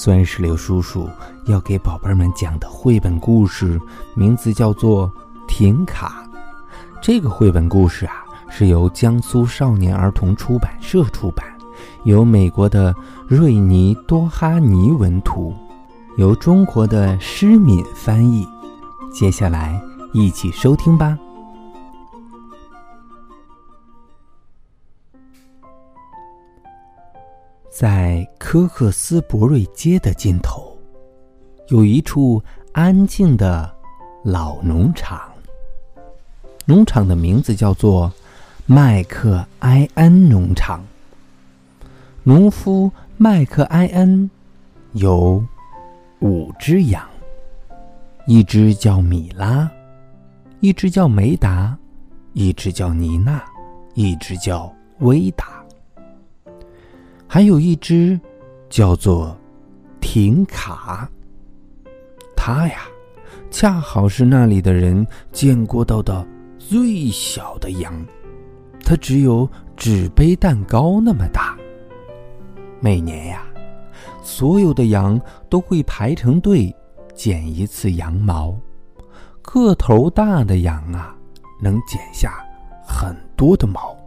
[0.00, 1.10] 酸石榴叔叔
[1.46, 3.80] 要给宝贝们讲的绘本故事，
[4.14, 5.08] 名字叫做
[5.48, 6.24] 《停卡》。
[7.02, 11.44] 这个绘本故事啊，是由江苏少年儿童出版社出版，
[12.04, 12.94] 由美国的
[13.26, 15.52] 瑞尼多哈尼文图，
[16.16, 18.46] 由中国的施敏翻译。
[19.12, 21.18] 接下来一起收听吧。
[27.70, 30.76] 在科克斯伯瑞街的尽头，
[31.68, 33.70] 有一处安静的
[34.24, 35.30] 老农场。
[36.64, 38.12] 农场的名字叫做
[38.66, 40.82] 麦克埃恩农场。
[42.22, 44.30] 农夫麦克埃恩
[44.92, 45.42] 有
[46.20, 47.06] 五只羊，
[48.26, 49.70] 一只叫米拉，
[50.60, 51.76] 一只叫梅达，
[52.32, 53.42] 一只叫妮娜，
[53.94, 55.57] 一只叫威达。
[57.30, 58.18] 还有一只，
[58.70, 59.36] 叫做
[60.00, 61.06] 停卡。
[62.34, 62.80] 它呀，
[63.50, 66.26] 恰好是那里的人见过到的
[66.58, 67.92] 最小的羊，
[68.82, 71.54] 它只有纸杯蛋糕那么大。
[72.80, 73.42] 每年呀，
[74.22, 76.74] 所有的羊都会排成队
[77.14, 78.56] 剪一次羊毛。
[79.42, 81.14] 个头大的羊啊，
[81.60, 82.42] 能剪下
[82.86, 83.97] 很多的毛。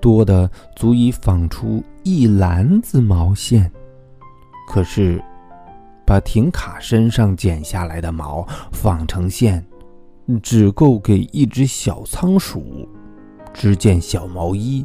[0.00, 3.70] 多的足以纺出一篮子毛线，
[4.68, 5.22] 可是，
[6.04, 9.64] 把停卡身上剪下来的毛纺成线，
[10.42, 12.88] 只够给一只小仓鼠
[13.52, 14.84] 织件小毛衣，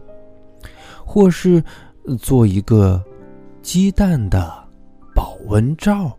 [1.05, 1.63] 或是
[2.19, 3.03] 做一个
[3.61, 4.51] 鸡蛋的
[5.13, 6.17] 保温罩。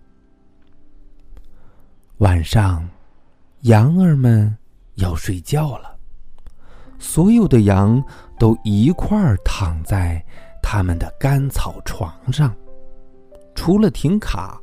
[2.18, 2.88] 晚上，
[3.62, 4.56] 羊儿们
[4.94, 5.96] 要睡觉了。
[6.98, 8.00] 所有的羊
[8.42, 10.20] 都一块儿躺在
[10.60, 12.52] 他们的干草床上，
[13.54, 14.60] 除了停卡，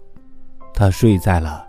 [0.73, 1.65] 他睡在了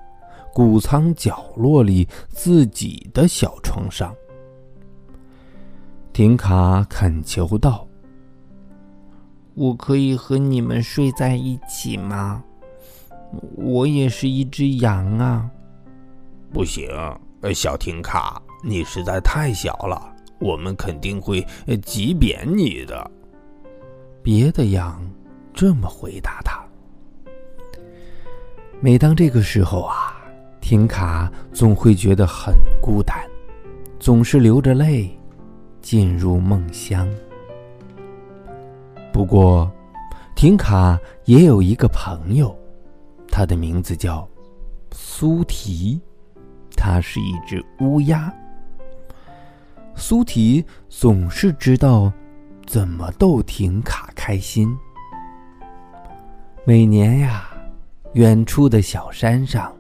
[0.53, 4.13] 谷仓角落里自己的小床上。
[6.13, 7.87] 停卡恳求道
[9.55, 12.43] ：“我可以和你们睡在一起吗？
[13.55, 15.49] 我也是一只羊啊
[16.53, 16.89] ！”“不行，
[17.55, 20.10] 小停卡，你实在太小了。”
[20.41, 21.47] 我们肯定会
[21.83, 23.11] 挤扁你的。
[24.23, 25.01] 别的羊
[25.55, 26.61] 这么回答他。
[28.81, 30.17] 每当这个时候啊，
[30.61, 33.17] 停卡总会觉得很孤单，
[33.99, 35.11] 总是流着泪
[35.83, 37.09] 进入梦乡。
[39.13, 39.71] 不过，
[40.35, 42.57] 停卡也有一个朋友，
[43.29, 44.27] 他的名字叫
[44.93, 46.01] 苏提，
[46.75, 48.33] 他是一只乌鸦。
[49.95, 52.13] 苏提总是知道
[52.67, 54.75] 怎么逗停卡开心。
[56.65, 57.49] 每年呀，
[58.15, 59.75] 远处的小山上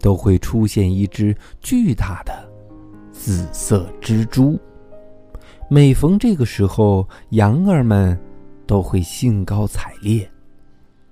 [0.00, 2.48] 都会出现一只巨大的
[3.12, 4.58] 紫色蜘蛛。
[5.68, 8.18] 每逢这个时候，羊儿们
[8.66, 10.28] 都会兴高采烈，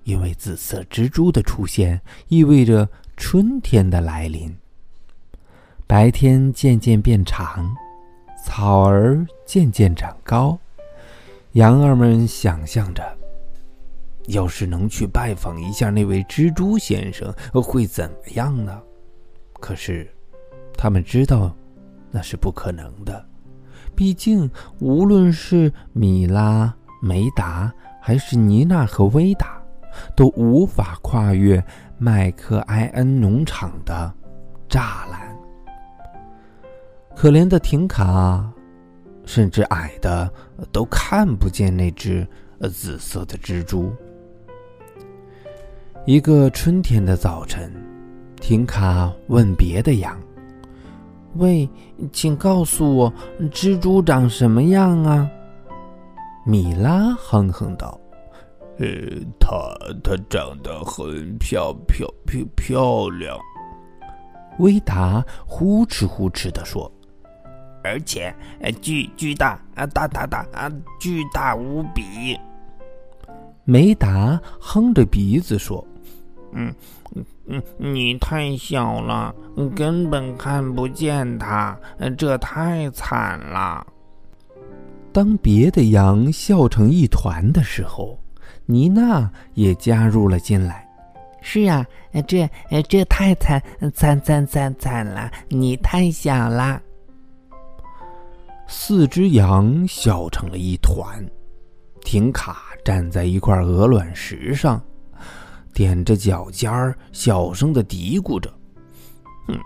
[0.04, 4.54] 因为紫色蜘蛛的出现意味着春天的来临。
[5.86, 7.74] 白天渐渐变长。
[8.46, 10.56] 草儿渐渐长高，
[11.52, 13.02] 羊儿们想象着，
[14.26, 18.82] 要是能去拜访一下那位蜘蛛先生，会怎么样呢？
[19.60, 20.06] 可是，
[20.76, 21.56] 他们知道
[22.10, 23.24] 那是不可能的。
[23.96, 29.58] 毕竟，无论是米拉、梅达，还是妮娜和威达，
[30.14, 31.64] 都无法跨越
[31.96, 34.12] 麦克埃恩农场的
[34.68, 35.23] 栅栏。
[37.16, 38.44] 可怜的停卡，
[39.24, 40.30] 甚至矮的
[40.70, 42.26] 都看不见那只
[42.70, 43.90] 紫色的蜘蛛。
[46.04, 47.72] 一个春天的早晨，
[48.40, 50.20] 停卡问别的羊
[51.36, 51.66] ：“喂，
[52.12, 53.12] 请告诉我，
[53.50, 55.26] 蜘蛛长什么样啊？”
[56.44, 57.98] 米拉哼哼道
[58.78, 58.86] ：“呃，
[59.40, 59.56] 它
[60.02, 63.38] 它长得很漂漂漂漂亮。”
[64.60, 66.90] 威达呼哧呼哧地说。
[67.84, 72.38] 而且呃，巨巨大啊，大大大啊，巨大无比。
[73.64, 75.86] 梅达哼着鼻子说
[76.52, 76.74] ：“嗯
[77.46, 79.34] 嗯，你太小了，
[79.76, 81.78] 根本看不见它，
[82.16, 83.86] 这太惨了。
[85.12, 88.18] 当别的羊笑成一团的时候，
[88.66, 90.86] 妮娜也加入了进来。
[91.40, 91.86] 是啊，
[92.26, 92.48] 这
[92.88, 93.62] 这太惨
[93.94, 95.30] 惨惨惨惨了！
[95.48, 96.80] 你太小了。
[98.66, 101.24] 四只羊笑成了一团。
[102.00, 104.80] 停卡站在一块鹅卵石上，
[105.72, 108.52] 踮着脚尖儿，小声的嘀咕着
[109.48, 109.58] ：“哼，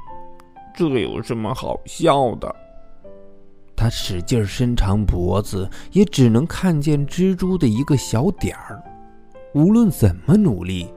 [0.76, 2.54] 这有什么好笑的？”
[3.74, 8.82] 他使劲伸长脖子，也只能看见蜘蛛的一个小点儿。
[9.54, 10.88] 无论怎么努力。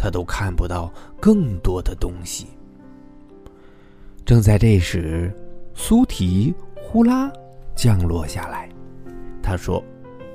[0.00, 2.46] 他都看不到更多的东西。
[4.24, 5.36] 正在这时，
[5.74, 7.28] 苏提呼啦
[7.78, 8.68] 降落下来。
[9.40, 9.80] 他说：“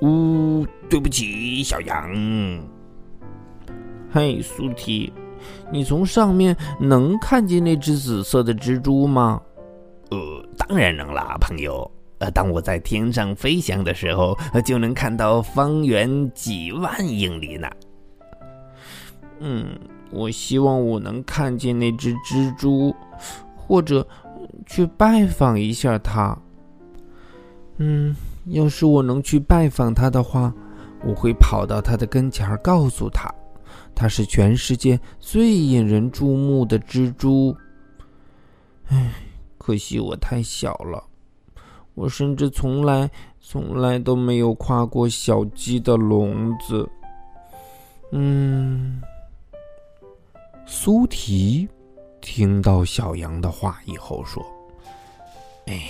[0.01, 2.09] 呜，对不起，小羊。
[4.09, 5.11] 嘿，苏提，
[5.69, 9.41] 你从上面能看见那只紫色的蜘蛛吗
[10.09, 11.89] ？”“呃，当然能啦，朋友。
[12.19, 17.67] 呃，当我在天上飞翔的时候，就能看到方圆几万英里呢。”
[19.39, 19.77] 嗯，
[20.11, 22.95] 我希望我能看见那只蜘蛛，
[23.57, 24.07] 或者
[24.65, 26.37] 去拜访一下它。
[27.77, 28.15] 嗯，
[28.45, 30.53] 要是我能去拜访他的话，
[31.03, 33.33] 我会跑到他的跟前儿，告诉他，
[33.95, 37.55] 他是全世界最引人注目的蜘蛛。
[38.87, 39.13] 唉，
[39.57, 41.03] 可惜我太小了，
[41.93, 43.09] 我甚至从来
[43.39, 46.89] 从来都没有跨过小鸡的笼子。
[48.11, 49.01] 嗯。
[50.65, 51.67] 苏提
[52.21, 54.41] 听到小羊的话以后说
[55.67, 55.81] ：“哎，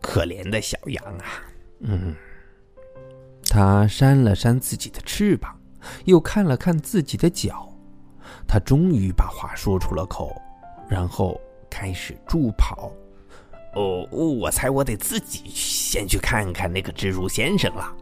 [0.00, 1.24] 可怜的小羊啊！
[1.80, 2.14] 嗯。”
[3.50, 5.58] 他扇了扇自己的翅膀，
[6.06, 7.70] 又看了看自己的脚，
[8.46, 10.40] 他终于把话说出了口，
[10.88, 11.38] 然后
[11.68, 12.90] 开始助跑。
[13.74, 17.94] 哦，我猜我得自己先去看看那个蜘蛛先生了。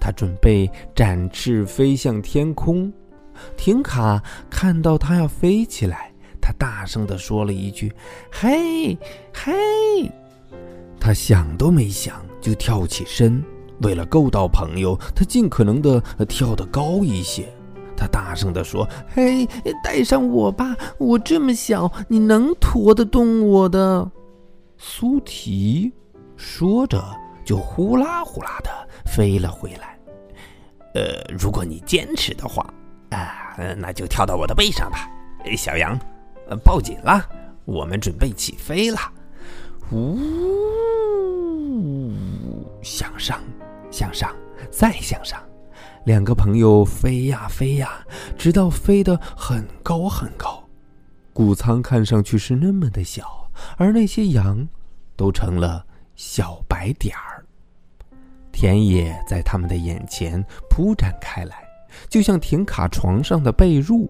[0.00, 2.92] 他准备展翅飞向天空。
[3.56, 7.92] 停卡看到他要飞起来，他大声的说了一句
[8.30, 8.96] ：“嘿，
[9.34, 10.12] 嘿！”
[11.00, 13.42] 他想都没想就跳起身，
[13.82, 17.46] 为了够到朋友，他尽可能的跳得高一些。
[17.96, 19.46] 他大声的说：“嘿，
[19.82, 24.10] 带上我吧，我这么小，你能驮得动我的？”
[24.76, 25.92] 苏提
[26.36, 27.02] 说着
[27.44, 28.70] 就呼啦呼啦的
[29.06, 29.98] 飞了回来。
[30.94, 32.66] 呃，如果你坚持的话。
[33.10, 35.08] 啊，那就跳到我的背上吧，
[35.56, 35.96] 小羊，
[36.64, 37.24] 抱紧了，
[37.64, 38.98] 我们准备起飞了。
[39.92, 40.18] 呜，
[42.82, 43.40] 向上，
[43.90, 44.34] 向上，
[44.70, 45.42] 再向上，
[46.04, 48.04] 两个朋友飞呀飞呀，
[48.36, 50.62] 直到飞得很高很高。
[51.32, 54.68] 谷仓看上去是那么的小，而那些羊
[55.16, 55.84] 都成了
[56.16, 57.44] 小白点儿。
[58.52, 61.62] 田野在他们的眼前铺展开来。
[62.08, 64.08] 就像停卡床上的被褥，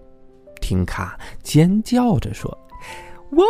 [0.58, 2.50] 停卡尖叫着说
[3.34, 3.44] ：“哇，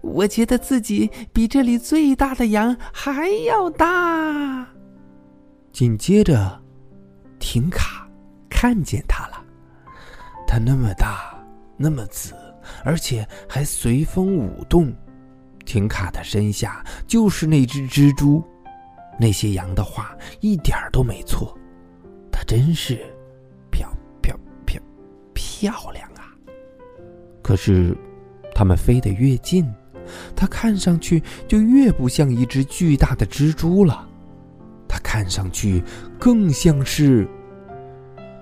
[0.00, 4.66] 我觉得自己比这里最大的羊还要大。”
[5.72, 6.60] 紧接着，
[7.38, 8.08] 停卡
[8.48, 9.44] 看见它了，
[10.46, 11.38] 它那么大，
[11.76, 12.34] 那么紫，
[12.84, 14.92] 而且还随风舞动。
[15.64, 18.42] 停卡的身下就是那只蜘蛛，
[19.20, 21.56] 那些羊的话一点都没错，
[22.32, 22.96] 它真是
[23.70, 23.88] 漂
[24.22, 24.34] 漂
[24.64, 24.80] 漂。
[25.34, 26.32] 漂亮啊！
[27.42, 27.96] 可是，
[28.58, 29.72] 它们飞得越近，
[30.34, 34.04] 它看上去就越不像一只巨大的蜘蛛了。
[34.88, 35.80] 它看上去
[36.18, 37.24] 更像是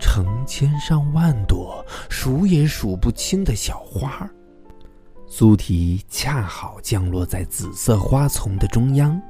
[0.00, 4.26] 成千上万朵数也数不清的小花。
[5.26, 9.20] 苏提恰好降落在紫色花丛的中央，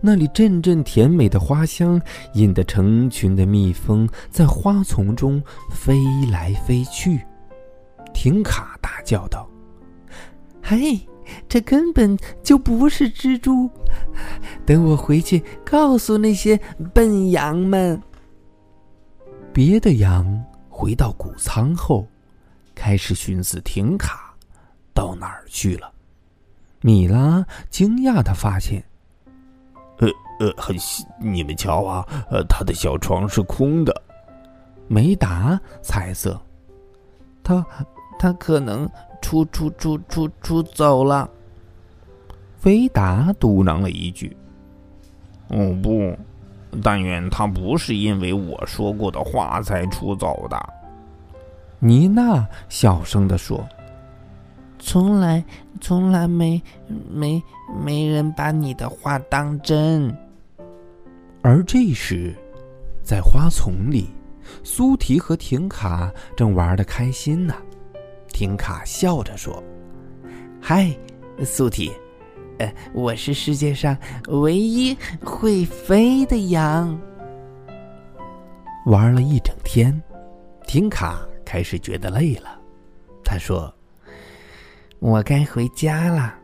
[0.00, 2.00] 那里阵阵甜美的花香
[2.34, 5.98] 引得成群的蜜蜂在花丛中飞
[6.30, 7.20] 来飞去。
[8.14, 9.49] 停卡大叫道
[10.70, 11.00] ：“嘿，
[11.48, 13.68] 这根本就不是蜘蛛！
[14.64, 16.56] 等我回去告诉那些
[16.94, 18.00] 笨羊们。”
[19.52, 22.06] 别的羊回到谷仓后，
[22.72, 24.32] 开始寻思停卡
[24.94, 25.90] 到哪儿去了。
[26.82, 28.80] 米拉惊讶的发现
[29.98, 30.08] ：“呃
[30.38, 30.76] 呃，很，
[31.20, 33.92] 你们瞧啊，呃，他的小床是空的。”
[34.86, 36.40] 梅达猜测
[37.42, 37.66] ：“他。”
[38.22, 38.86] 他可能
[39.20, 41.28] 出出出出出走了。
[42.64, 44.36] 维达嘟囔了一句
[45.48, 46.14] ：“哦不，
[46.82, 50.58] 但愿他不是因为我说过的话才出走的。”
[51.82, 53.66] 妮娜小声地说
[54.78, 55.42] ：“从来，
[55.80, 56.62] 从来没，
[57.10, 57.42] 没，
[57.82, 60.14] 没人把你的话当真。”
[61.42, 62.34] 而这时，
[63.02, 64.10] 在花丛里，
[64.62, 67.54] 苏提和婷卡正玩的开心呢。
[68.32, 69.62] 婷卡笑着说
[70.60, 70.90] ：“嗨，
[71.44, 71.92] 苏提，
[72.58, 73.96] 呃，我是世界上
[74.28, 76.98] 唯一会飞的羊。”
[78.86, 80.02] 玩了一整天，
[80.66, 82.58] 婷卡开始觉得累了。
[83.22, 83.72] 他说
[84.98, 86.34] ：“我该回家了。”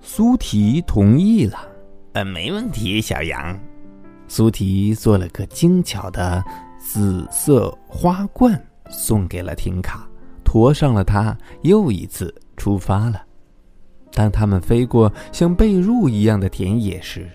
[0.00, 1.68] 苏提同意了。
[2.14, 3.58] “呃，没问题，小羊。”
[4.28, 6.42] 苏提做了个精巧的
[6.78, 8.58] 紫色花冠，
[8.88, 10.08] 送给了婷卡，
[10.52, 13.22] 驮上了它，又一次出发了。
[14.12, 17.26] 当他们飞过像被褥一样的田野时，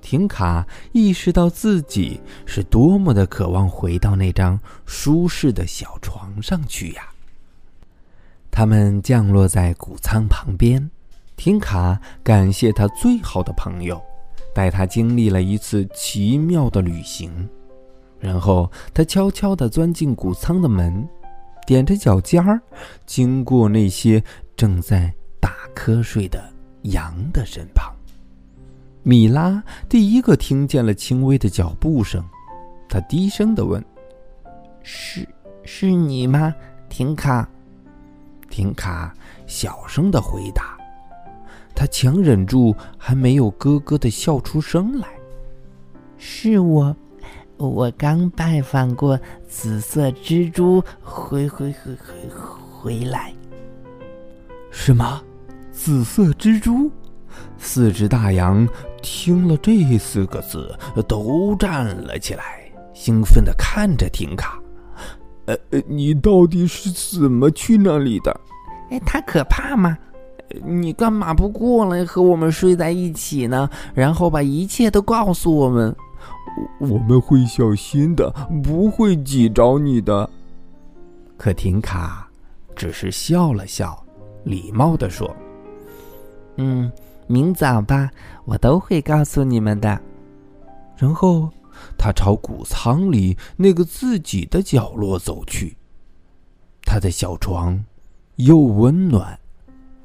[0.00, 7.02] 停卡意识到自己是多么的渴望回到那张舒适的小床上去呀！
[8.50, 10.90] 他们降落在谷仓旁边，
[11.36, 14.02] 停卡感谢他最好的朋友，
[14.52, 17.48] 带他经历了一次奇妙的旅行。
[18.18, 21.08] 然后他悄悄地钻进谷仓的门，
[21.66, 22.60] 踮着脚尖儿，
[23.06, 24.22] 经过那些
[24.56, 26.42] 正在打瞌睡的
[26.82, 27.92] 羊的身旁。
[29.02, 32.24] 米拉第一个听见了轻微的脚步声，
[32.88, 33.84] 他低声的问
[34.82, 35.28] ：“是
[35.62, 36.54] 是你吗，
[36.88, 37.48] 婷卡？”
[38.48, 39.12] 婷卡
[39.46, 40.78] 小声的回答，
[41.74, 45.08] 他强忍住还没有咯咯的笑出声来
[46.16, 46.96] ：“是我，
[47.56, 52.14] 我刚拜访过紫色蜘蛛，回回回回
[52.70, 53.32] 回来。”
[54.70, 55.22] 什么？
[55.70, 56.90] 紫色蜘蛛？
[57.58, 58.68] 四只大羊
[59.02, 60.76] 听了这四个字，
[61.08, 64.60] 都站了起来，兴奋的看着婷卡。
[65.46, 65.56] 呃，
[65.86, 68.40] 你到底是怎么去那里的？
[68.90, 69.96] 哎，他可怕吗？
[70.64, 73.68] 你干嘛不过来和我们睡在一起呢？
[73.94, 75.94] 然后把一切都告诉我们。
[76.78, 78.30] 我们会小心的，
[78.62, 80.28] 不会挤着你的。
[81.36, 82.28] 可婷卡
[82.74, 84.04] 只是笑了笑，
[84.44, 85.34] 礼貌的说
[86.56, 86.90] ：“嗯。”
[87.26, 88.10] 明早吧，
[88.44, 89.98] 我都会告诉你们的。
[90.94, 91.48] 然后，
[91.96, 95.74] 他朝谷仓里那个自己的角落走去。
[96.82, 97.82] 他的小床
[98.36, 99.38] 又温暖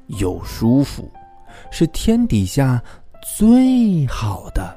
[0.06, 1.12] 又舒服，
[1.70, 2.82] 是天底下
[3.36, 4.74] 最好的。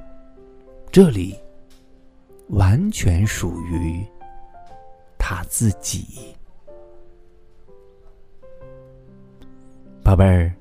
[0.91, 1.39] 这里
[2.53, 4.05] 完全属于
[5.17, 6.35] 他自己，
[10.03, 10.53] 宝贝儿。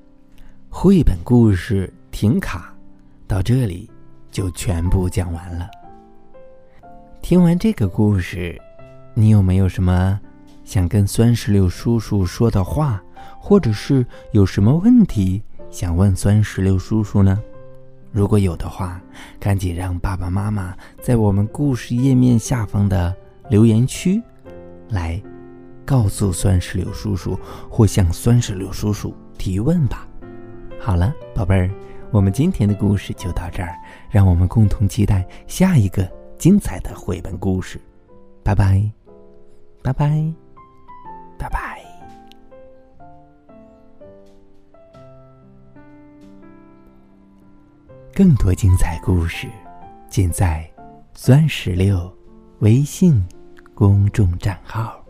[0.71, 2.73] 绘本故事《停卡》
[3.29, 3.87] 到这里
[4.31, 5.69] 就全部讲完了。
[7.21, 8.59] 听完这个故事，
[9.13, 10.19] 你有没有什么
[10.63, 12.99] 想跟酸石榴叔叔说的话，
[13.39, 17.39] 或者是有什么问题想问酸石榴叔叔呢？
[18.13, 19.01] 如果有的话，
[19.39, 23.13] 赶紧让爸爸妈妈在我们故事页面下方的
[23.49, 24.21] 留言区
[24.89, 25.21] 来
[25.83, 27.37] 告诉酸石榴叔叔，
[27.69, 30.07] 或向酸石榴叔叔提问吧。
[30.79, 31.71] 好了，宝贝儿，
[32.11, 33.75] 我们今天的故事就到这儿，
[34.11, 37.81] 让我们共同期待下一个精彩的绘本故事。
[38.43, 38.79] 拜拜，
[39.81, 40.33] 拜拜，
[41.39, 41.82] 拜拜。
[48.15, 49.49] 更多精彩故事，
[50.07, 50.69] 尽在
[51.15, 52.15] 钻石六
[52.59, 53.19] 微信
[53.73, 55.02] 公众账号。